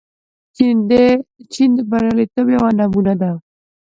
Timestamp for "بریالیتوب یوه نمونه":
1.89-3.13